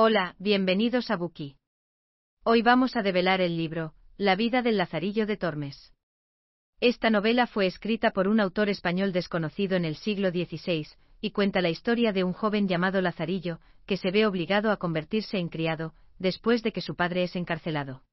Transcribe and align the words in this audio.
Hola, 0.00 0.36
bienvenidos 0.38 1.10
a 1.10 1.16
Buki. 1.16 1.56
Hoy 2.44 2.62
vamos 2.62 2.94
a 2.94 3.02
develar 3.02 3.40
el 3.40 3.56
libro, 3.56 3.94
La 4.16 4.36
vida 4.36 4.62
del 4.62 4.76
Lazarillo 4.76 5.26
de 5.26 5.36
Tormes. 5.36 5.92
Esta 6.78 7.10
novela 7.10 7.48
fue 7.48 7.66
escrita 7.66 8.12
por 8.12 8.28
un 8.28 8.38
autor 8.38 8.68
español 8.68 9.12
desconocido 9.12 9.76
en 9.76 9.84
el 9.84 9.96
siglo 9.96 10.30
XVI, 10.30 10.86
y 11.20 11.32
cuenta 11.32 11.60
la 11.60 11.70
historia 11.70 12.12
de 12.12 12.22
un 12.22 12.32
joven 12.32 12.68
llamado 12.68 13.00
Lazarillo, 13.00 13.58
que 13.86 13.96
se 13.96 14.12
ve 14.12 14.24
obligado 14.24 14.70
a 14.70 14.76
convertirse 14.76 15.38
en 15.38 15.48
criado, 15.48 15.94
después 16.20 16.62
de 16.62 16.70
que 16.70 16.80
su 16.80 16.94
padre 16.94 17.24
es 17.24 17.34
encarcelado. 17.34 18.04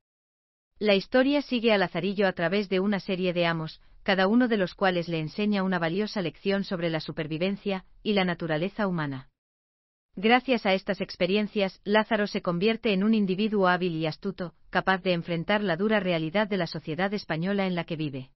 La 0.79 0.95
historia 0.95 1.43
sigue 1.43 1.71
a 1.71 1.77
Lazarillo 1.77 2.27
a 2.27 2.33
través 2.33 2.67
de 2.67 2.79
una 2.79 2.99
serie 2.99 3.31
de 3.31 3.45
amos, 3.45 3.79
cada 4.01 4.25
uno 4.25 4.47
de 4.47 4.57
los 4.57 4.73
cuales 4.73 5.07
le 5.07 5.19
enseña 5.19 5.61
una 5.61 5.77
valiosa 5.77 6.23
lección 6.23 6.63
sobre 6.63 6.89
la 6.89 6.99
supervivencia 6.99 7.85
y 8.01 8.13
la 8.13 8.25
naturaleza 8.25 8.87
humana. 8.87 9.29
Gracias 10.17 10.65
a 10.65 10.73
estas 10.73 11.01
experiencias, 11.01 11.81
Lázaro 11.83 12.25
se 12.27 12.41
convierte 12.41 12.93
en 12.93 13.03
un 13.03 13.13
individuo 13.13 13.67
hábil 13.67 13.95
y 13.95 14.05
astuto, 14.05 14.53
capaz 14.69 15.03
de 15.03 15.11
enfrentar 15.11 15.61
la 15.61 15.75
dura 15.75 15.99
realidad 15.99 16.47
de 16.47 16.55
la 16.55 16.67
sociedad 16.67 17.13
española 17.13 17.67
en 17.67 17.75
la 17.75 17.83
que 17.83 17.97
vive. 17.97 18.31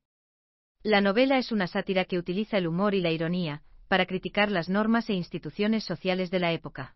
La 0.84 1.00
novela 1.00 1.38
es 1.38 1.54
una 1.54 1.68
sátira 1.68 2.04
que 2.04 2.18
utiliza 2.18 2.58
el 2.58 2.68
humor 2.68 2.96
y 2.96 3.02
la 3.02 3.12
ironía, 3.12 3.64
para 3.88 4.06
criticar 4.06 4.52
las 4.52 4.68
normas 4.68 5.10
e 5.10 5.14
instituciones 5.14 5.86
sociales 5.86 6.32
de 6.32 6.40
la 6.40 6.52
época. 6.52 6.96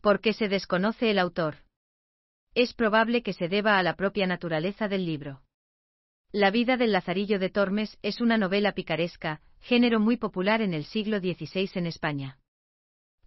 ¿Por 0.00 0.20
qué 0.20 0.32
se 0.32 0.48
desconoce 0.48 1.10
el 1.10 1.18
autor? 1.18 1.56
Es 2.54 2.74
probable 2.74 3.24
que 3.24 3.32
se 3.32 3.48
deba 3.48 3.78
a 3.78 3.82
la 3.82 3.96
propia 3.96 4.28
naturaleza 4.28 4.86
del 4.86 5.06
libro. 5.06 5.42
La 6.30 6.52
vida 6.52 6.76
del 6.76 6.92
Lazarillo 6.92 7.40
de 7.40 7.50
Tormes 7.50 7.98
es 8.02 8.20
una 8.20 8.38
novela 8.38 8.72
picaresca, 8.72 9.40
género 9.60 9.98
muy 9.98 10.16
popular 10.16 10.62
en 10.62 10.72
el 10.72 10.84
siglo 10.84 11.18
XVI 11.18 11.70
en 11.74 11.86
España. 11.86 12.38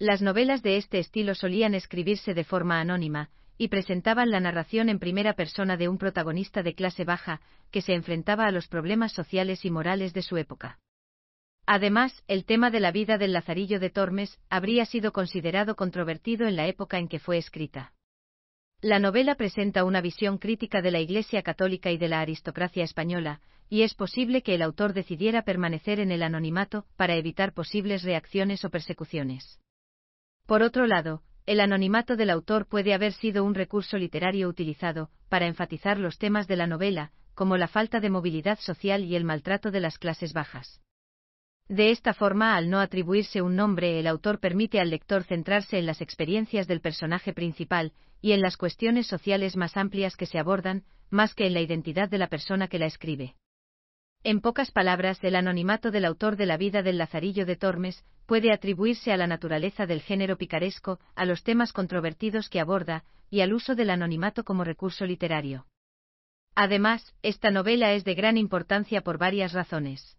Las 0.02 0.24
novelas 0.24 0.64
de 0.64 0.78
este 0.78 0.98
estilo 0.98 1.36
solían 1.36 1.76
escribirse 1.76 2.34
de 2.34 2.44
forma 2.44 2.82
anónima, 2.82 3.30
y 3.60 3.68
presentaban 3.68 4.32
la 4.32 4.40
narración 4.40 4.90
en 4.90 4.98
primera 4.98 5.34
persona 5.34 5.78
de 5.78 5.90
un 5.90 6.00
protagonista 6.00 6.64
de 6.64 6.74
clase 6.74 7.04
baja, 7.04 7.40
que 7.70 7.84
se 7.84 7.94
enfrentaba 7.94 8.48
a 8.48 8.52
los 8.52 8.68
problemas 8.68 9.12
sociales 9.12 9.64
y 9.64 9.70
morales 9.70 10.16
de 10.16 10.24
su 10.24 10.38
época. 10.38 10.80
Además, 11.68 12.24
el 12.28 12.46
tema 12.46 12.72
de 12.72 12.80
la 12.80 12.92
vida 12.92 13.20
del 13.20 13.32
Lazarillo 13.32 13.80
de 13.80 13.92
Tormes 13.92 14.40
habría 14.50 14.88
sido 14.88 15.14
considerado 15.14 15.76
controvertido 15.76 16.48
en 16.48 16.56
la 16.56 16.66
época 16.66 16.98
en 16.98 17.08
que 17.08 17.20
fue 17.20 17.38
escrita. 17.38 17.94
La 18.82 18.98
novela 18.98 19.36
presenta 19.36 19.84
una 19.84 20.02
visión 20.02 20.40
crítica 20.40 20.82
de 20.82 20.90
la 20.90 21.00
Iglesia 21.00 21.44
católica 21.44 21.92
y 21.92 22.00
de 22.00 22.08
la 22.08 22.22
aristocracia 22.22 22.84
española, 22.84 23.40
y 23.70 23.84
es 23.84 23.94
posible 23.94 24.42
que 24.42 24.56
el 24.56 24.64
autor 24.64 24.94
decidiera 24.94 25.44
permanecer 25.44 26.00
en 26.00 26.12
el 26.12 26.24
anonimato 26.24 26.88
para 26.98 27.18
evitar 27.18 27.54
posibles 27.54 28.02
reacciones 28.02 28.66
o 28.66 28.72
persecuciones. 28.72 29.60
Por 30.52 30.64
otro 30.64 30.86
lado, 30.86 31.22
el 31.46 31.62
anonimato 31.62 32.18
del 32.18 32.30
autor 32.30 32.68
puede 32.68 32.94
haber 32.94 33.14
sido 33.14 33.46
un 33.46 33.56
recurso 33.56 33.98
literario 33.98 34.50
utilizado 34.50 35.10
para 35.30 35.48
enfatizar 35.48 35.98
los 35.98 36.18
temas 36.18 36.46
de 36.46 36.58
la 36.58 36.68
novela, 36.68 37.14
como 37.36 37.56
la 37.56 37.70
falta 37.70 38.02
de 38.02 38.10
movilidad 38.10 38.60
social 38.60 39.06
y 39.06 39.16
el 39.16 39.24
maltrato 39.24 39.72
de 39.72 39.80
las 39.80 39.98
clases 39.98 40.34
bajas. 40.34 40.82
De 41.70 41.92
esta 41.92 42.14
forma, 42.14 42.58
al 42.58 42.70
no 42.70 42.82
atribuirse 42.82 43.42
un 43.42 43.56
nombre, 43.56 43.98
el 43.98 44.08
autor 44.08 44.42
permite 44.42 44.82
al 44.82 44.90
lector 44.90 45.24
centrarse 45.24 45.80
en 45.80 45.86
las 45.86 46.02
experiencias 46.02 46.68
del 46.68 46.82
personaje 46.82 47.32
principal 47.32 47.94
y 48.20 48.34
en 48.34 48.42
las 48.42 48.58
cuestiones 48.58 49.08
sociales 49.08 49.56
más 49.56 49.78
amplias 49.78 50.18
que 50.18 50.26
se 50.26 50.38
abordan, 50.38 50.84
más 51.10 51.34
que 51.34 51.48
en 51.48 51.54
la 51.54 51.62
identidad 51.62 52.10
de 52.10 52.18
la 52.18 52.28
persona 52.28 52.68
que 52.68 52.78
la 52.78 52.88
escribe. 52.88 53.36
En 54.24 54.40
pocas 54.40 54.70
palabras, 54.70 55.24
el 55.24 55.36
anonimato 55.36 55.90
del 55.90 56.06
autor 56.06 56.36
de 56.36 56.46
la 56.46 56.56
vida 56.56 56.84
del 56.84 57.00
Lazarillo 57.00 57.48
de 57.48 57.56
Tormes 57.56 58.06
puede 58.28 58.54
atribuirse 58.54 59.12
a 59.12 59.18
la 59.18 59.26
naturaleza 59.26 59.88
del 59.88 60.02
género 60.02 60.38
picaresco, 60.38 61.00
a 61.16 61.26
los 61.26 61.44
temas 61.44 61.74
controvertidos 61.74 62.48
que 62.48 62.60
aborda, 62.60 63.04
y 63.32 63.42
al 63.42 63.52
uso 63.52 63.74
del 63.74 63.90
anonimato 63.90 64.44
como 64.44 64.64
recurso 64.64 65.06
literario. 65.06 65.66
Además, 66.54 67.16
esta 67.24 67.50
novela 67.50 67.94
es 67.94 68.04
de 68.04 68.14
gran 68.14 68.38
importancia 68.38 69.02
por 69.02 69.18
varias 69.18 69.54
razones. 69.54 70.18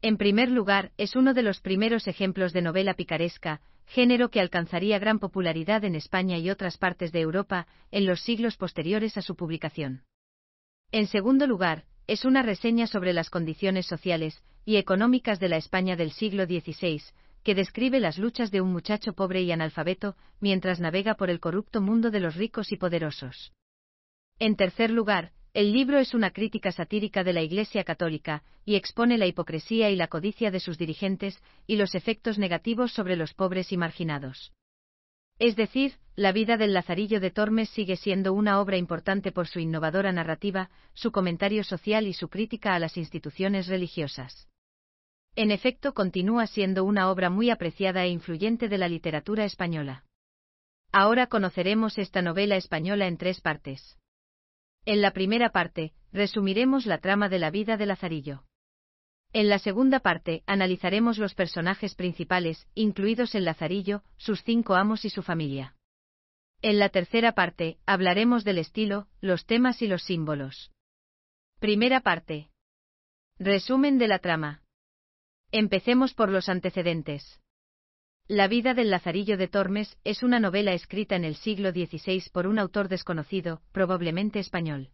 En 0.00 0.16
primer 0.16 0.48
lugar, 0.48 0.92
es 0.96 1.16
uno 1.16 1.34
de 1.34 1.42
los 1.42 1.60
primeros 1.60 2.06
ejemplos 2.06 2.52
de 2.52 2.62
novela 2.62 2.94
picaresca, 2.94 3.60
género 3.86 4.30
que 4.30 4.40
alcanzaría 4.40 5.00
gran 5.00 5.18
popularidad 5.18 5.84
en 5.84 5.96
España 5.96 6.38
y 6.38 6.50
otras 6.50 6.78
partes 6.78 7.10
de 7.10 7.20
Europa 7.20 7.66
en 7.90 8.06
los 8.06 8.20
siglos 8.20 8.56
posteriores 8.56 9.16
a 9.16 9.22
su 9.22 9.34
publicación. 9.34 10.04
En 10.92 11.08
segundo 11.08 11.48
lugar, 11.48 11.84
es 12.08 12.24
una 12.24 12.42
reseña 12.42 12.86
sobre 12.86 13.12
las 13.12 13.28
condiciones 13.28 13.86
sociales 13.86 14.42
y 14.64 14.76
económicas 14.76 15.38
de 15.38 15.50
la 15.50 15.58
España 15.58 15.94
del 15.94 16.10
siglo 16.10 16.46
XVI, 16.46 17.02
que 17.44 17.54
describe 17.54 18.00
las 18.00 18.18
luchas 18.18 18.50
de 18.50 18.62
un 18.62 18.72
muchacho 18.72 19.12
pobre 19.12 19.42
y 19.42 19.52
analfabeto 19.52 20.16
mientras 20.40 20.80
navega 20.80 21.14
por 21.14 21.28
el 21.28 21.38
corrupto 21.38 21.82
mundo 21.82 22.10
de 22.10 22.20
los 22.20 22.34
ricos 22.34 22.72
y 22.72 22.76
poderosos. 22.76 23.52
En 24.38 24.56
tercer 24.56 24.90
lugar, 24.90 25.32
el 25.52 25.72
libro 25.72 25.98
es 25.98 26.14
una 26.14 26.30
crítica 26.30 26.72
satírica 26.72 27.24
de 27.24 27.34
la 27.34 27.42
Iglesia 27.42 27.84
católica, 27.84 28.42
y 28.64 28.76
expone 28.76 29.18
la 29.18 29.26
hipocresía 29.26 29.90
y 29.90 29.96
la 29.96 30.08
codicia 30.08 30.50
de 30.50 30.60
sus 30.60 30.78
dirigentes 30.78 31.42
y 31.66 31.76
los 31.76 31.94
efectos 31.94 32.38
negativos 32.38 32.92
sobre 32.92 33.16
los 33.16 33.34
pobres 33.34 33.70
y 33.72 33.76
marginados. 33.76 34.52
Es 35.38 35.56
decir, 35.56 35.94
la 36.18 36.32
vida 36.32 36.56
del 36.56 36.74
Lazarillo 36.74 37.20
de 37.20 37.30
Tormes 37.30 37.68
sigue 37.68 37.94
siendo 37.94 38.32
una 38.32 38.60
obra 38.60 38.76
importante 38.76 39.30
por 39.30 39.46
su 39.46 39.60
innovadora 39.60 40.10
narrativa, 40.10 40.68
su 40.92 41.12
comentario 41.12 41.62
social 41.62 42.08
y 42.08 42.12
su 42.12 42.28
crítica 42.28 42.74
a 42.74 42.80
las 42.80 42.96
instituciones 42.96 43.68
religiosas. 43.68 44.48
En 45.36 45.52
efecto, 45.52 45.94
continúa 45.94 46.48
siendo 46.48 46.82
una 46.82 47.08
obra 47.08 47.30
muy 47.30 47.50
apreciada 47.50 48.02
e 48.02 48.08
influyente 48.08 48.68
de 48.68 48.78
la 48.78 48.88
literatura 48.88 49.44
española. 49.44 50.06
Ahora 50.90 51.28
conoceremos 51.28 51.98
esta 51.98 52.20
novela 52.20 52.56
española 52.56 53.06
en 53.06 53.16
tres 53.16 53.40
partes. 53.40 53.96
En 54.86 55.00
la 55.00 55.12
primera 55.12 55.50
parte, 55.50 55.92
resumiremos 56.12 56.84
la 56.84 56.98
trama 56.98 57.28
de 57.28 57.38
la 57.38 57.52
vida 57.52 57.76
de 57.76 57.86
Lazarillo. 57.86 58.42
En 59.32 59.48
la 59.48 59.60
segunda 59.60 60.00
parte, 60.00 60.42
analizaremos 60.46 61.16
los 61.18 61.36
personajes 61.36 61.94
principales, 61.94 62.66
incluidos 62.74 63.36
el 63.36 63.44
Lazarillo, 63.44 64.02
sus 64.16 64.42
cinco 64.42 64.74
amos 64.74 65.04
y 65.04 65.10
su 65.10 65.22
familia. 65.22 65.76
En 66.60 66.80
la 66.80 66.88
tercera 66.88 67.32
parte, 67.32 67.78
hablaremos 67.86 68.42
del 68.42 68.58
estilo, 68.58 69.06
los 69.20 69.46
temas 69.46 69.80
y 69.80 69.86
los 69.86 70.02
símbolos. 70.02 70.72
Primera 71.60 72.00
parte. 72.00 72.50
Resumen 73.38 73.96
de 73.98 74.08
la 74.08 74.18
trama. 74.18 74.62
Empecemos 75.52 76.14
por 76.14 76.30
los 76.30 76.48
antecedentes. 76.48 77.40
La 78.26 78.48
vida 78.48 78.74
del 78.74 78.90
Lazarillo 78.90 79.36
de 79.36 79.46
Tormes 79.46 79.96
es 80.02 80.24
una 80.24 80.40
novela 80.40 80.72
escrita 80.72 81.14
en 81.14 81.24
el 81.24 81.36
siglo 81.36 81.70
XVI 81.70 82.28
por 82.32 82.48
un 82.48 82.58
autor 82.58 82.88
desconocido, 82.88 83.62
probablemente 83.70 84.40
español. 84.40 84.90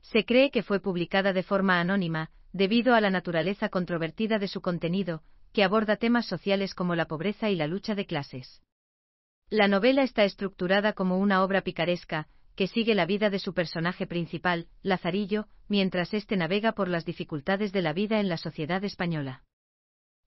Se 0.00 0.24
cree 0.24 0.50
que 0.50 0.62
fue 0.62 0.80
publicada 0.80 1.34
de 1.34 1.42
forma 1.42 1.78
anónima, 1.78 2.30
debido 2.52 2.94
a 2.94 3.02
la 3.02 3.10
naturaleza 3.10 3.68
controvertida 3.68 4.38
de 4.38 4.48
su 4.48 4.62
contenido, 4.62 5.22
que 5.52 5.62
aborda 5.62 5.96
temas 5.96 6.24
sociales 6.24 6.74
como 6.74 6.94
la 6.94 7.04
pobreza 7.04 7.50
y 7.50 7.56
la 7.56 7.66
lucha 7.66 7.94
de 7.94 8.06
clases. 8.06 8.62
La 9.50 9.66
novela 9.66 10.04
está 10.04 10.22
estructurada 10.22 10.92
como 10.92 11.18
una 11.18 11.42
obra 11.42 11.62
picaresca, 11.62 12.28
que 12.54 12.68
sigue 12.68 12.94
la 12.94 13.04
vida 13.04 13.30
de 13.30 13.40
su 13.40 13.52
personaje 13.52 14.06
principal, 14.06 14.68
Lazarillo, 14.82 15.48
mientras 15.66 16.14
éste 16.14 16.36
navega 16.36 16.70
por 16.70 16.86
las 16.86 17.04
dificultades 17.04 17.72
de 17.72 17.82
la 17.82 17.92
vida 17.92 18.20
en 18.20 18.28
la 18.28 18.36
sociedad 18.36 18.84
española. 18.84 19.42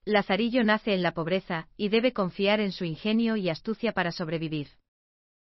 Lazarillo 0.04 0.62
nace 0.62 0.92
en 0.92 1.02
la 1.02 1.14
pobreza, 1.14 1.68
y 1.78 1.88
debe 1.88 2.12
confiar 2.12 2.60
en 2.60 2.70
su 2.70 2.84
ingenio 2.84 3.36
y 3.36 3.48
astucia 3.48 3.92
para 3.92 4.12
sobrevivir. 4.12 4.68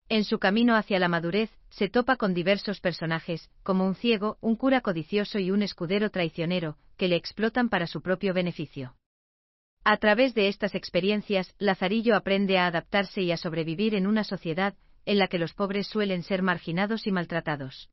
En 0.08 0.24
su 0.24 0.40
camino 0.40 0.78
hacia 0.78 1.00
la 1.00 1.10
madurez, 1.10 1.52
se 1.70 1.90
topa 1.90 2.16
con 2.16 2.34
diversos 2.34 2.80
personajes, 2.80 3.50
como 3.64 3.86
un 3.86 3.96
ciego, 3.96 4.38
un 4.40 4.56
cura 4.56 4.80
codicioso 4.80 5.40
y 5.40 5.52
un 5.52 5.62
escudero 5.62 6.10
traicionero, 6.10 6.78
que 6.96 7.10
le 7.10 7.18
explotan 7.18 7.68
para 7.68 7.88
su 7.88 8.02
propio 8.02 8.34
beneficio. 8.34 8.96
A 9.90 9.96
través 9.96 10.34
de 10.34 10.50
estas 10.50 10.76
experiencias, 10.76 11.56
Lazarillo 11.60 12.18
aprende 12.18 12.58
a 12.58 12.68
adaptarse 12.68 13.22
y 13.22 13.32
a 13.32 13.38
sobrevivir 13.38 13.96
en 13.96 14.06
una 14.06 14.26
sociedad 14.26 14.76
en 15.06 15.18
la 15.18 15.30
que 15.30 15.40
los 15.40 15.54
pobres 15.54 15.88
suelen 15.88 16.24
ser 16.24 16.42
marginados 16.42 17.08
y 17.08 17.12
maltratados. 17.14 17.90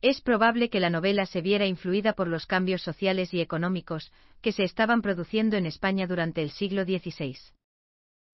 Es 0.00 0.22
probable 0.22 0.70
que 0.70 0.80
la 0.80 0.88
novela 0.88 1.26
se 1.26 1.42
viera 1.42 1.66
influida 1.66 2.14
por 2.14 2.28
los 2.28 2.46
cambios 2.46 2.80
sociales 2.80 3.34
y 3.34 3.42
económicos 3.42 4.10
que 4.40 4.52
se 4.52 4.62
estaban 4.62 5.02
produciendo 5.02 5.58
en 5.58 5.66
España 5.66 6.06
durante 6.06 6.40
el 6.40 6.50
siglo 6.50 6.84
XVI. 6.84 7.36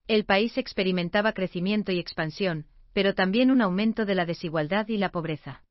El 0.06 0.24
país 0.24 0.56
experimentaba 0.56 1.32
crecimiento 1.32 1.90
y 1.90 1.98
expansión, 1.98 2.66
pero 2.92 3.12
también 3.12 3.50
un 3.50 3.60
aumento 3.60 4.04
de 4.04 4.14
la 4.14 4.24
desigualdad 4.24 4.86
y 4.86 4.98
la 4.98 5.08
pobreza. 5.08 5.64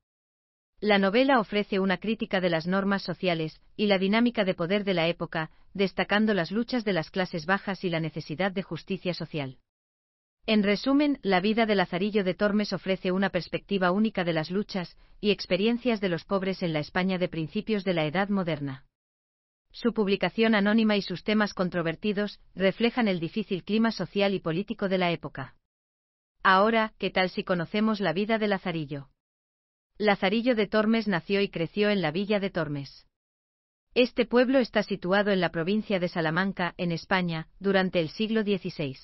La 0.79 0.99
novela 0.99 1.39
ofrece 1.39 1.79
una 1.79 1.97
crítica 1.97 2.39
de 2.39 2.51
las 2.51 2.67
normas 2.67 3.01
sociales 3.01 3.59
y 3.75 3.87
la 3.87 3.97
dinámica 3.97 4.43
de 4.43 4.53
poder 4.53 4.83
de 4.83 4.93
la 4.93 5.07
época, 5.07 5.49
destacando 5.77 6.33
las 6.33 6.51
luchas 6.51 6.83
de 6.83 6.93
las 6.93 7.09
clases 7.09 7.45
bajas 7.45 7.83
y 7.83 7.89
la 7.89 7.99
necesidad 7.99 8.51
de 8.51 8.63
justicia 8.63 9.13
social. 9.13 9.59
En 10.45 10.63
resumen, 10.63 11.19
la 11.23 11.39
vida 11.39 11.65
de 11.65 11.75
Lazarillo 11.75 12.23
de 12.23 12.33
Tormes 12.33 12.73
ofrece 12.73 13.11
una 13.11 13.29
perspectiva 13.29 13.91
única 13.91 14.23
de 14.23 14.33
las 14.33 14.49
luchas 14.49 14.97
y 15.19 15.31
experiencias 15.31 15.99
de 15.99 16.09
los 16.09 16.23
pobres 16.23 16.63
en 16.63 16.73
la 16.73 16.79
España 16.79 17.17
de 17.17 17.27
principios 17.27 17.83
de 17.83 17.93
la 17.93 18.05
Edad 18.05 18.29
Moderna. 18.29 18.85
Su 19.71 19.93
publicación 19.93 20.55
anónima 20.55 20.95
y 20.95 21.01
sus 21.01 21.23
temas 21.23 21.53
controvertidos 21.53 22.39
reflejan 22.55 23.07
el 23.07 23.19
difícil 23.19 23.63
clima 23.63 23.91
social 23.91 24.33
y 24.33 24.39
político 24.39 24.87
de 24.87 24.97
la 24.97 25.11
época. 25.11 25.55
Ahora, 26.43 26.93
¿qué 26.97 27.09
tal 27.09 27.29
si 27.29 27.43
conocemos 27.43 27.99
la 27.99 28.13
vida 28.13 28.37
de 28.37 28.47
Lazarillo? 28.47 29.09
Lazarillo 29.97 30.55
de 30.55 30.67
Tormes 30.67 31.07
nació 31.07 31.41
y 31.41 31.49
creció 31.49 31.89
en 31.89 32.01
la 32.01 32.11
villa 32.11 32.39
de 32.39 32.51
Tormes. 32.51 33.06
Este 33.97 34.27
pueblo 34.27 34.59
está 34.59 34.83
situado 34.83 35.31
en 35.31 35.41
la 35.41 35.49
provincia 35.49 35.99
de 35.99 36.07
Salamanca, 36.07 36.75
en 36.77 36.91
España, 36.91 37.47
durante 37.59 37.99
el 37.99 38.09
siglo 38.09 38.43
XVI. 38.43 38.95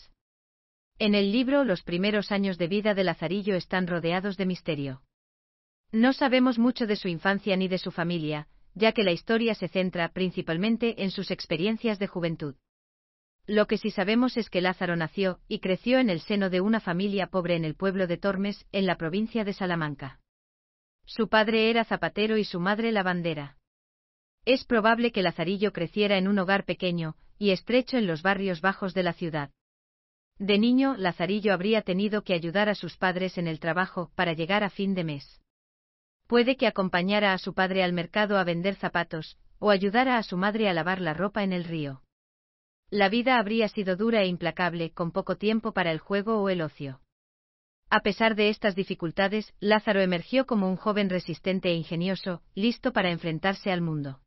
En 1.00 1.16
el 1.16 1.32
libro 1.32 1.64
Los 1.64 1.82
primeros 1.82 2.32
años 2.32 2.60
de 2.60 2.68
vida 2.68 2.94
de 2.94 3.04
Lazarillo 3.04 3.56
están 3.56 3.88
rodeados 3.88 4.38
de 4.38 4.46
misterio. 4.46 5.02
No 5.92 6.14
sabemos 6.14 6.60
mucho 6.60 6.86
de 6.86 6.96
su 6.96 7.08
infancia 7.08 7.58
ni 7.58 7.68
de 7.68 7.80
su 7.80 7.90
familia, 7.90 8.48
ya 8.76 8.92
que 8.92 9.02
la 9.02 9.12
historia 9.12 9.56
se 9.56 9.68
centra 9.68 10.10
principalmente 10.10 11.02
en 11.02 11.10
sus 11.10 11.32
experiencias 11.32 11.98
de 11.98 12.06
juventud. 12.06 12.54
Lo 13.48 13.66
que 13.66 13.80
sí 13.80 13.90
sabemos 13.90 14.38
es 14.38 14.52
que 14.52 14.62
Lázaro 14.62 14.96
nació 14.96 15.40
y 15.48 15.58
creció 15.58 15.98
en 15.98 16.12
el 16.12 16.20
seno 16.20 16.52
de 16.52 16.62
una 16.62 16.80
familia 16.80 17.32
pobre 17.32 17.56
en 17.56 17.66
el 17.66 17.74
pueblo 17.74 18.06
de 18.06 18.18
Tormes, 18.18 18.68
en 18.72 18.86
la 18.86 18.98
provincia 18.98 19.44
de 19.44 19.54
Salamanca. 19.54 20.20
Su 21.08 21.30
padre 21.30 21.72
era 21.72 21.84
zapatero 21.84 22.38
y 22.38 22.44
su 22.44 22.60
madre 22.60 22.92
lavandera. 22.92 23.58
Es 24.46 24.66
probable 24.66 25.14
que 25.14 25.22
Lazarillo 25.22 25.72
creciera 25.72 26.18
en 26.18 26.28
un 26.28 26.38
hogar 26.38 26.66
pequeño 26.66 27.16
y 27.40 27.52
estrecho 27.52 27.98
en 27.98 28.08
los 28.08 28.22
barrios 28.22 28.60
bajos 28.60 28.94
de 28.94 29.04
la 29.04 29.14
ciudad. 29.14 29.52
De 30.38 30.58
niño, 30.58 30.96
Lazarillo 30.98 31.54
habría 31.54 31.82
tenido 31.84 32.24
que 32.24 32.34
ayudar 32.34 32.68
a 32.68 32.76
sus 32.76 32.98
padres 32.98 33.38
en 33.38 33.48
el 33.48 33.60
trabajo 33.60 34.12
para 34.16 34.34
llegar 34.34 34.64
a 34.64 34.70
fin 34.70 34.96
de 34.96 35.06
mes. 35.06 35.42
Puede 36.28 36.58
que 36.58 36.68
acompañara 36.68 37.32
a 37.32 37.38
su 37.38 37.54
padre 37.54 37.84
al 37.84 37.94
mercado 37.94 38.38
a 38.38 38.44
vender 38.44 38.76
zapatos, 38.76 39.38
o 39.60 39.70
ayudara 39.70 40.18
a 40.18 40.24
su 40.24 40.36
madre 40.36 40.68
a 40.68 40.74
lavar 40.74 41.00
la 41.00 41.14
ropa 41.14 41.44
en 41.44 41.54
el 41.54 41.64
río. 41.64 42.02
La 42.90 43.08
vida 43.08 43.38
habría 43.38 43.70
sido 43.70 43.96
dura 43.96 44.24
e 44.24 44.28
implacable, 44.28 44.92
con 44.92 45.12
poco 45.12 45.38
tiempo 45.38 45.74
para 45.74 45.92
el 45.92 46.00
juego 46.00 46.42
o 46.42 46.50
el 46.50 46.62
ocio. 46.62 47.00
A 47.90 48.02
pesar 48.02 48.36
de 48.36 48.50
estas 48.50 48.76
dificultades, 48.76 49.54
Lázaro 49.60 50.02
emergió 50.02 50.46
como 50.46 50.68
un 50.68 50.76
joven 50.76 51.10
resistente 51.10 51.70
e 51.70 51.76
ingenioso, 51.76 52.42
listo 52.56 52.92
para 52.92 53.12
enfrentarse 53.12 53.72
al 53.72 53.82
mundo. 53.82 54.23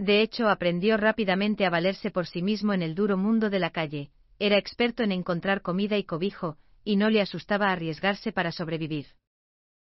De 0.00 0.22
hecho, 0.22 0.48
aprendió 0.48 0.96
rápidamente 0.96 1.66
a 1.66 1.70
valerse 1.70 2.10
por 2.10 2.26
sí 2.26 2.40
mismo 2.40 2.72
en 2.72 2.80
el 2.80 2.94
duro 2.94 3.18
mundo 3.18 3.50
de 3.50 3.58
la 3.58 3.68
calle, 3.68 4.10
era 4.38 4.56
experto 4.56 5.02
en 5.02 5.12
encontrar 5.12 5.60
comida 5.60 5.98
y 5.98 6.04
cobijo, 6.04 6.56
y 6.84 6.96
no 6.96 7.10
le 7.10 7.20
asustaba 7.20 7.70
arriesgarse 7.70 8.32
para 8.32 8.50
sobrevivir. 8.50 9.08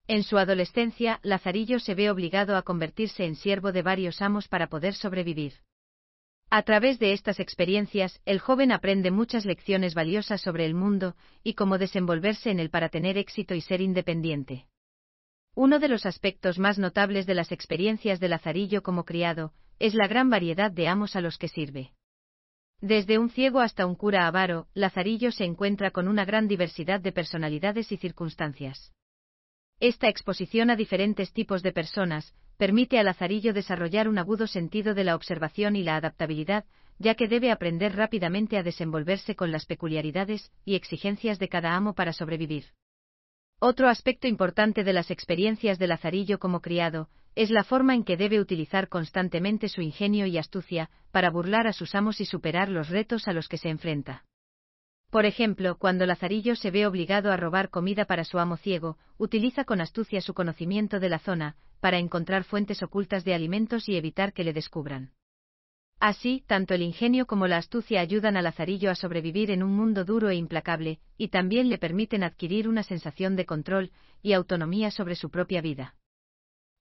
En 0.10 0.24
su 0.24 0.38
adolescencia, 0.38 1.22
Lazarillo 1.24 1.80
se 1.80 1.96
ve 1.96 2.12
obligado 2.12 2.58
a 2.58 2.64
convertirse 2.64 3.24
en 3.24 3.38
siervo 3.38 3.72
de 3.72 3.82
varios 3.82 4.22
amos 4.22 4.50
para 4.50 4.68
poder 4.68 4.94
sobrevivir. 4.94 5.54
A 6.50 6.64
través 6.64 7.00
de 7.00 7.14
estas 7.14 7.40
experiencias, 7.40 8.20
el 8.26 8.40
joven 8.40 8.74
aprende 8.74 9.10
muchas 9.10 9.46
lecciones 9.46 9.94
valiosas 9.94 10.42
sobre 10.42 10.66
el 10.66 10.74
mundo 10.74 11.16
y 11.46 11.54
cómo 11.54 11.78
desenvolverse 11.78 12.52
en 12.52 12.60
él 12.60 12.70
para 12.70 12.90
tener 12.90 13.18
éxito 13.18 13.56
y 13.56 13.62
ser 13.62 13.80
independiente. 13.80 14.68
Uno 15.56 15.80
de 15.80 15.88
los 15.88 16.06
aspectos 16.06 16.60
más 16.60 16.78
notables 16.78 17.26
de 17.26 17.36
las 17.36 17.54
experiencias 17.54 18.20
de 18.20 18.28
Lazarillo 18.28 18.84
como 18.84 19.06
criado, 19.06 19.54
es 19.84 19.94
la 19.94 20.08
gran 20.08 20.30
variedad 20.30 20.72
de 20.72 20.88
amos 20.88 21.18
a 21.18 21.20
los 21.20 21.38
que 21.38 21.50
sirve. 21.50 21.92
Desde 22.80 23.20
un 23.20 23.30
ciego 23.30 23.60
hasta 23.60 23.86
un 23.86 23.96
cura 23.96 24.28
avaro, 24.28 24.68
Lazarillo 24.74 25.30
se 25.34 25.44
encuentra 25.44 25.92
con 25.92 26.08
una 26.08 26.24
gran 26.24 26.48
diversidad 26.48 27.02
de 27.02 27.12
personalidades 27.12 27.92
y 27.92 27.98
circunstancias. 27.98 28.94
Esta 29.82 30.08
exposición 30.08 30.70
a 30.70 30.78
diferentes 30.78 31.34
tipos 31.34 31.64
de 31.64 31.74
personas, 31.74 32.34
permite 32.56 32.98
a 32.98 33.04
Lazarillo 33.04 33.52
desarrollar 33.52 34.08
un 34.08 34.20
agudo 34.20 34.48
sentido 34.48 34.94
de 34.94 35.04
la 35.04 35.16
observación 35.16 35.76
y 35.76 35.84
la 35.84 35.98
adaptabilidad, 35.98 36.64
ya 36.98 37.16
que 37.16 37.28
debe 37.28 37.52
aprender 37.52 37.94
rápidamente 37.94 38.58
a 38.58 38.64
desenvolverse 38.64 39.36
con 39.36 39.52
las 39.52 39.66
peculiaridades 39.66 40.54
y 40.64 40.76
exigencias 40.76 41.40
de 41.40 41.50
cada 41.50 41.76
amo 41.76 41.94
para 41.94 42.14
sobrevivir. 42.14 42.68
Otro 43.60 43.90
aspecto 43.90 44.30
importante 44.30 44.86
de 44.86 44.94
las 44.94 45.12
experiencias 45.12 45.78
de 45.78 45.88
Lazarillo 45.88 46.40
como 46.40 46.62
criado, 46.62 47.10
es 47.36 47.50
la 47.50 47.64
forma 47.64 47.96
en 47.96 48.04
que 48.04 48.18
debe 48.18 48.40
utilizar 48.40 48.90
constantemente 48.90 49.70
su 49.70 49.82
ingenio 49.82 50.26
y 50.26 50.38
astucia, 50.38 50.90
para 51.12 51.30
burlar 51.30 51.68
a 51.68 51.74
sus 51.74 51.96
amos 51.96 52.22
y 52.22 52.26
superar 52.26 52.70
los 52.70 52.90
retos 52.90 53.28
a 53.28 53.34
los 53.34 53.48
que 53.48 53.58
se 53.58 53.70
enfrenta. 53.70 54.24
Por 55.10 55.26
ejemplo, 55.26 55.78
cuando 55.78 56.06
Lazarillo 56.08 56.56
se 56.56 56.72
ve 56.72 56.88
obligado 56.88 57.32
a 57.32 57.38
robar 57.38 57.70
comida 57.70 58.06
para 58.06 58.24
su 58.24 58.40
amo 58.40 58.58
ciego, 58.58 58.98
utiliza 59.18 59.64
con 59.64 59.80
astucia 59.80 60.22
su 60.22 60.34
conocimiento 60.34 61.00
de 61.00 61.10
la 61.10 61.20
zona, 61.20 61.56
para 61.80 62.00
encontrar 62.00 62.44
fuentes 62.44 62.82
ocultas 62.82 63.24
de 63.24 63.36
alimentos 63.36 63.88
y 63.90 63.96
evitar 63.96 64.34
que 64.34 64.44
le 64.44 64.54
descubran. 64.54 65.12
Así, 66.00 66.44
tanto 66.48 66.74
el 66.74 66.82
ingenio 66.82 67.28
como 67.28 67.48
la 67.48 67.58
astucia 67.58 68.02
ayudan 68.02 68.38
a 68.38 68.42
Lazarillo 68.42 68.90
a 68.90 68.96
sobrevivir 68.96 69.52
en 69.52 69.64
un 69.64 69.76
mundo 69.76 70.04
duro 70.04 70.30
e 70.30 70.36
implacable, 70.36 71.00
y 71.18 71.28
también 71.28 71.70
le 71.70 71.78
permiten 71.78 72.24
adquirir 72.24 72.68
una 72.68 72.84
sensación 72.84 73.36
de 73.36 73.46
control 73.46 73.92
y 74.22 74.34
autonomía 74.34 74.92
sobre 74.92 75.16
su 75.16 75.30
propia 75.30 75.62
vida. 75.62 75.96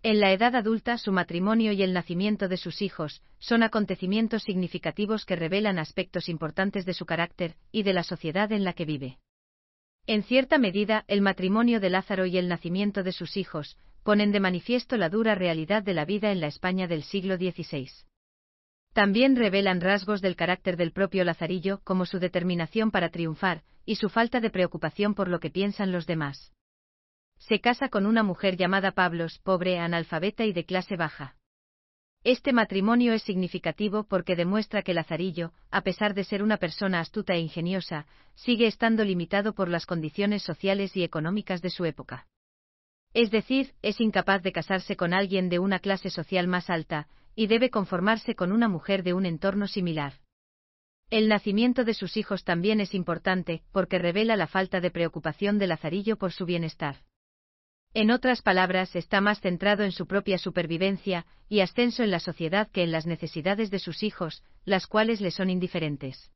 En 0.04 0.18
la 0.18 0.32
edad 0.32 0.56
adulta, 0.56 0.98
su 0.98 1.12
matrimonio 1.12 1.70
y 1.70 1.82
el 1.82 1.92
nacimiento 1.92 2.48
de 2.48 2.56
sus 2.56 2.82
hijos 2.82 3.22
son 3.38 3.62
acontecimientos 3.62 4.42
significativos 4.42 5.24
que 5.24 5.36
revelan 5.36 5.78
aspectos 5.78 6.28
importantes 6.28 6.84
de 6.84 6.92
su 6.92 7.06
carácter 7.06 7.54
y 7.70 7.84
de 7.84 7.92
la 7.92 8.02
sociedad 8.02 8.50
en 8.50 8.64
la 8.64 8.72
que 8.72 8.84
vive. 8.84 9.18
En 10.08 10.24
cierta 10.24 10.58
medida, 10.58 11.04
el 11.06 11.20
matrimonio 11.20 11.78
de 11.78 11.90
Lázaro 11.90 12.26
y 12.26 12.36
el 12.36 12.48
nacimiento 12.48 13.04
de 13.04 13.12
sus 13.12 13.36
hijos 13.36 13.76
ponen 14.02 14.32
de 14.32 14.40
manifiesto 14.40 14.96
la 14.96 15.08
dura 15.08 15.36
realidad 15.36 15.84
de 15.84 15.94
la 15.94 16.04
vida 16.04 16.32
en 16.32 16.40
la 16.40 16.48
España 16.48 16.88
del 16.88 17.04
siglo 17.04 17.36
XVI. 17.36 17.88
También 18.92 19.36
revelan 19.36 19.80
rasgos 19.80 20.20
del 20.20 20.34
carácter 20.34 20.76
del 20.76 20.90
propio 20.90 21.22
Lazarillo, 21.22 21.80
como 21.84 22.06
su 22.06 22.18
determinación 22.18 22.90
para 22.90 23.10
triunfar, 23.10 23.62
y 23.86 23.94
su 23.94 24.08
falta 24.08 24.40
de 24.40 24.50
preocupación 24.50 25.14
por 25.14 25.28
lo 25.28 25.38
que 25.38 25.50
piensan 25.50 25.92
los 25.92 26.08
demás. 26.08 26.52
Se 27.48 27.60
casa 27.60 27.88
con 27.88 28.06
una 28.06 28.22
mujer 28.22 28.56
llamada 28.56 28.92
Pablos, 28.92 29.40
pobre, 29.40 29.80
analfabeta 29.80 30.44
y 30.44 30.52
de 30.52 30.64
clase 30.64 30.96
baja. 30.96 31.34
Este 32.22 32.52
matrimonio 32.52 33.14
es 33.14 33.22
significativo 33.24 34.04
porque 34.04 34.36
demuestra 34.36 34.82
que 34.82 34.94
Lazarillo, 34.94 35.52
a 35.72 35.80
pesar 35.80 36.14
de 36.14 36.22
ser 36.22 36.44
una 36.44 36.58
persona 36.58 37.00
astuta 37.00 37.34
e 37.34 37.40
ingeniosa, 37.40 38.06
sigue 38.36 38.68
estando 38.68 39.04
limitado 39.04 39.54
por 39.54 39.68
las 39.68 39.86
condiciones 39.86 40.44
sociales 40.44 40.96
y 40.96 41.02
económicas 41.02 41.62
de 41.62 41.70
su 41.70 41.84
época. 41.84 42.28
Es 43.12 43.32
decir, 43.32 43.74
es 43.82 44.00
incapaz 44.00 44.44
de 44.44 44.52
casarse 44.52 44.96
con 44.96 45.12
alguien 45.12 45.48
de 45.48 45.58
una 45.58 45.80
clase 45.80 46.10
social 46.10 46.46
más 46.46 46.70
alta, 46.70 47.08
y 47.34 47.48
debe 47.48 47.70
conformarse 47.70 48.36
con 48.36 48.52
una 48.52 48.68
mujer 48.68 49.02
de 49.02 49.14
un 49.14 49.26
entorno 49.26 49.66
similar. 49.66 50.12
El 51.10 51.28
nacimiento 51.28 51.82
de 51.82 51.94
sus 51.94 52.16
hijos 52.16 52.44
también 52.44 52.80
es 52.80 52.94
importante, 52.94 53.64
porque 53.72 53.98
revela 53.98 54.36
la 54.36 54.46
falta 54.46 54.80
de 54.80 54.92
preocupación 54.92 55.58
de 55.58 55.66
Lazarillo 55.66 56.16
por 56.16 56.30
su 56.30 56.46
bienestar. 56.46 56.98
En 57.94 58.10
otras 58.10 58.40
palabras, 58.40 58.96
está 58.96 59.20
más 59.20 59.40
centrado 59.40 59.84
en 59.84 59.92
su 59.92 60.06
propia 60.06 60.38
supervivencia 60.38 61.26
y 61.48 61.60
ascenso 61.60 62.02
en 62.02 62.10
la 62.10 62.20
sociedad 62.20 62.70
que 62.70 62.82
en 62.82 62.90
las 62.90 63.06
necesidades 63.06 63.70
de 63.70 63.78
sus 63.78 64.02
hijos, 64.02 64.42
las 64.64 64.86
cuales 64.86 65.20
le 65.20 65.30
son 65.30 65.50
indiferentes. 65.50 66.30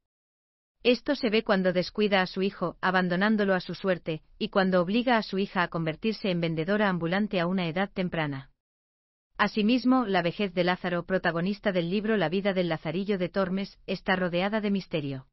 Esto 0.82 1.16
se 1.16 1.30
ve 1.30 1.42
cuando 1.42 1.72
descuida 1.72 2.20
a 2.20 2.26
su 2.26 2.42
hijo, 2.42 2.76
abandonándolo 2.82 3.54
a 3.54 3.60
su 3.60 3.74
suerte, 3.74 4.22
y 4.38 4.50
cuando 4.50 4.82
obliga 4.82 5.16
a 5.16 5.22
su 5.22 5.38
hija 5.38 5.62
a 5.62 5.68
convertirse 5.68 6.30
en 6.30 6.40
vendedora 6.40 6.90
ambulante 6.90 7.40
a 7.40 7.46
una 7.46 7.66
edad 7.66 7.90
temprana. 7.90 8.50
Asimismo, 9.38 10.04
la 10.04 10.22
vejez 10.22 10.52
de 10.54 10.64
Lázaro, 10.64 11.04
protagonista 11.04 11.72
del 11.72 11.90
libro 11.90 12.16
La 12.16 12.28
vida 12.28 12.52
del 12.52 12.68
Lazarillo 12.68 13.18
de 13.18 13.30
Tormes, 13.30 13.78
está 13.86 14.14
rodeada 14.14 14.60
de 14.60 14.70
misterio. 14.70 15.26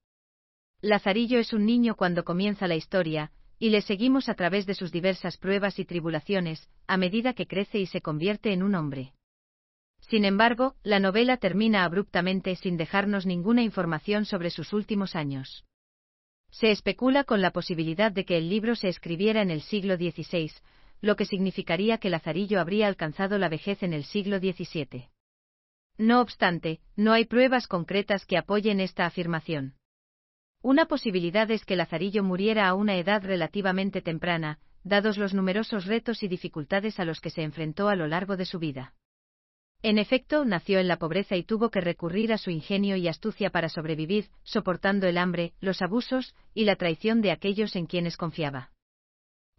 Lazarillo 0.82 1.40
es 1.40 1.54
un 1.54 1.66
niño 1.66 1.96
cuando 1.96 2.24
comienza 2.24 2.68
la 2.68 2.76
historia, 2.76 3.32
y 3.64 3.70
le 3.70 3.82
seguimos 3.82 4.28
a 4.28 4.34
través 4.34 4.66
de 4.66 4.74
sus 4.74 4.92
diversas 4.92 5.38
pruebas 5.38 5.80
y 5.80 5.86
tribulaciones, 5.86 6.70
a 6.86 6.98
medida 6.98 7.32
que 7.32 7.48
crece 7.48 7.80
y 7.80 7.86
se 7.86 8.02
convierte 8.02 8.52
en 8.52 8.62
un 8.62 8.76
hombre. 8.76 9.14
Sin 10.02 10.26
embargo, 10.26 10.76
la 10.84 11.00
novela 11.00 11.38
termina 11.38 11.86
abruptamente 11.86 12.58
sin 12.58 12.76
dejarnos 12.76 13.26
ninguna 13.26 13.64
información 13.64 14.26
sobre 14.26 14.50
sus 14.50 14.74
últimos 14.74 15.16
años. 15.16 15.64
Se 16.52 16.72
especula 16.72 17.24
con 17.24 17.42
la 17.42 17.52
posibilidad 17.52 18.12
de 18.12 18.26
que 18.26 18.38
el 18.38 18.50
libro 18.50 18.76
se 18.76 18.90
escribiera 18.90 19.42
en 19.42 19.50
el 19.50 19.62
siglo 19.62 19.96
XVI, 19.96 20.52
lo 21.00 21.16
que 21.16 21.24
significaría 21.24 22.00
que 22.00 22.10
Lazarillo 22.10 22.60
habría 22.60 22.88
alcanzado 22.88 23.38
la 23.38 23.48
vejez 23.48 23.82
en 23.82 23.94
el 23.94 24.04
siglo 24.04 24.40
XVII. 24.40 25.08
No 25.98 26.20
obstante, 26.20 26.82
no 26.98 27.14
hay 27.14 27.24
pruebas 27.24 27.68
concretas 27.68 28.26
que 28.26 28.38
apoyen 28.38 28.82
esta 28.82 29.06
afirmación. 29.06 29.76
Una 30.64 30.86
posibilidad 30.86 31.52
es 31.52 31.66
que 31.66 31.76
Lazarillo 31.76 32.24
muriera 32.24 32.70
a 32.70 32.74
una 32.74 32.96
edad 32.96 33.22
relativamente 33.22 34.02
temprana, 34.02 34.60
dados 34.86 35.18
los 35.18 35.34
numerosos 35.34 35.86
retos 35.86 36.24
y 36.24 36.30
dificultades 36.30 37.02
a 37.02 37.06
los 37.06 37.20
que 37.20 37.30
se 37.30 37.44
enfrentó 37.44 37.90
a 37.90 37.98
lo 37.98 38.08
largo 38.08 38.38
de 38.38 38.46
su 38.46 38.60
vida. 38.60 38.94
En 39.82 39.98
efecto, 39.98 40.46
nació 40.46 40.80
en 40.80 40.88
la 40.88 41.00
pobreza 41.00 41.36
y 41.36 41.44
tuvo 41.44 41.70
que 41.70 41.82
recurrir 41.82 42.32
a 42.32 42.38
su 42.38 42.50
ingenio 42.50 42.96
y 42.96 43.10
astucia 43.10 43.50
para 43.50 43.68
sobrevivir, 43.68 44.30
soportando 44.44 45.06
el 45.06 45.18
hambre, 45.18 45.54
los 45.60 45.82
abusos 45.82 46.34
y 46.54 46.64
la 46.64 46.78
traición 46.78 47.20
de 47.20 47.32
aquellos 47.32 47.76
en 47.76 47.86
quienes 47.86 48.16
confiaba. 48.16 48.72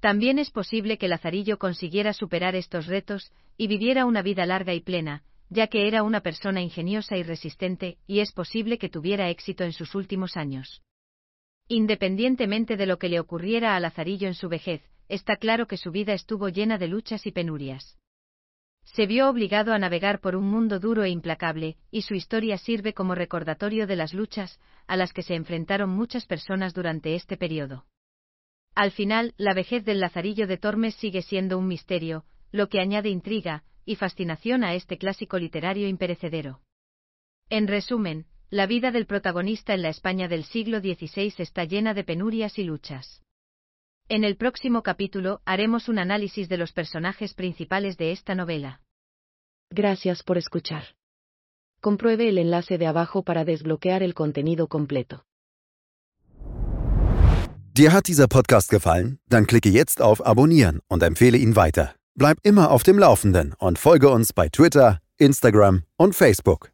También 0.00 0.38
es 0.38 0.50
posible 0.50 0.96
que 0.96 1.08
Lazarillo 1.08 1.58
consiguiera 1.58 2.14
superar 2.14 2.56
estos 2.56 2.86
retos 2.86 3.30
y 3.58 3.66
viviera 3.66 4.06
una 4.06 4.22
vida 4.22 4.46
larga 4.46 4.72
y 4.72 4.80
plena, 4.80 5.22
ya 5.50 5.66
que 5.66 5.86
era 5.86 6.02
una 6.02 6.22
persona 6.22 6.62
ingeniosa 6.62 7.18
y 7.18 7.22
resistente, 7.24 7.98
y 8.06 8.20
es 8.20 8.32
posible 8.32 8.78
que 8.78 8.88
tuviera 8.88 9.28
éxito 9.28 9.64
en 9.64 9.74
sus 9.74 9.94
últimos 9.94 10.38
años. 10.38 10.80
Independientemente 11.68 12.76
de 12.76 12.86
lo 12.86 12.98
que 12.98 13.08
le 13.08 13.20
ocurriera 13.20 13.74
a 13.74 13.80
Lazarillo 13.80 14.28
en 14.28 14.34
su 14.34 14.48
vejez, 14.48 14.82
está 15.08 15.36
claro 15.36 15.66
que 15.66 15.76
su 15.76 15.90
vida 15.90 16.12
estuvo 16.12 16.48
llena 16.48 16.78
de 16.78 16.88
luchas 16.88 17.26
y 17.26 17.32
penurias. 17.32 17.98
Se 18.84 19.06
vio 19.06 19.30
obligado 19.30 19.72
a 19.72 19.78
navegar 19.78 20.20
por 20.20 20.36
un 20.36 20.44
mundo 20.44 20.78
duro 20.78 21.04
e 21.04 21.10
implacable, 21.10 21.78
y 21.90 22.02
su 22.02 22.14
historia 22.14 22.58
sirve 22.58 22.92
como 22.92 23.14
recordatorio 23.14 23.86
de 23.86 23.96
las 23.96 24.12
luchas 24.12 24.60
a 24.86 24.96
las 24.96 25.12
que 25.14 25.22
se 25.22 25.34
enfrentaron 25.34 25.88
muchas 25.88 26.26
personas 26.26 26.74
durante 26.74 27.14
este 27.14 27.38
periodo. 27.38 27.86
Al 28.74 28.90
final, 28.90 29.34
la 29.38 29.54
vejez 29.54 29.84
del 29.84 30.00
Lazarillo 30.00 30.46
de 30.46 30.58
Tormes 30.58 30.94
sigue 30.96 31.22
siendo 31.22 31.58
un 31.58 31.66
misterio, 31.66 32.24
lo 32.52 32.68
que 32.68 32.80
añade 32.80 33.08
intriga 33.08 33.64
y 33.86 33.96
fascinación 33.96 34.64
a 34.64 34.74
este 34.74 34.98
clásico 34.98 35.38
literario 35.38 35.88
imperecedero. 35.88 36.60
En 37.48 37.68
resumen, 37.68 38.26
la 38.50 38.66
vida 38.66 38.90
del 38.90 39.06
protagonista 39.06 39.74
en 39.74 39.82
la 39.82 39.88
España 39.88 40.28
del 40.28 40.44
siglo 40.44 40.80
XVI 40.80 41.34
está 41.38 41.64
llena 41.64 41.94
de 41.94 42.04
penurias 42.04 42.58
y 42.58 42.64
luchas. 42.64 43.22
En 44.08 44.22
el 44.22 44.36
próximo 44.36 44.82
capítulo 44.82 45.40
haremos 45.44 45.88
un 45.88 45.98
análisis 45.98 46.48
de 46.48 46.58
los 46.58 46.72
personajes 46.72 47.34
principales 47.34 47.96
de 47.96 48.12
esta 48.12 48.34
novela. 48.34 48.82
Gracias 49.70 50.22
por 50.22 50.36
escuchar. 50.36 50.84
Compruebe 51.80 52.28
el 52.28 52.38
enlace 52.38 52.78
de 52.78 52.86
abajo 52.86 53.22
para 53.22 53.44
desbloquear 53.44 54.02
el 54.02 54.14
contenido 54.14 54.68
completo. 54.68 55.24
Dir 57.74 57.92
hat 57.92 58.06
dieser 58.06 58.28
Podcast 58.28 58.70
gefallen? 58.70 59.18
Dann 59.28 59.46
klicke 59.46 59.68
jetzt 59.68 60.00
auf 60.00 60.24
Abonnieren 60.24 60.80
und 60.86 61.02
empfehle 61.02 61.36
ihn 61.36 61.56
weiter. 61.56 61.96
Bleib 62.14 62.38
immer 62.44 62.70
auf 62.70 62.84
dem 62.84 62.98
Laufenden 62.98 63.52
und 63.58 63.80
folge 63.80 64.10
uns 64.10 64.32
bei 64.32 64.48
Twitter, 64.48 65.00
Instagram 65.18 65.82
und 65.96 66.14
Facebook. 66.14 66.73